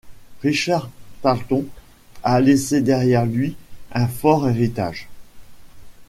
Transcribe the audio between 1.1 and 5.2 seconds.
Tarlton a laissé derrière lui un fort héritage.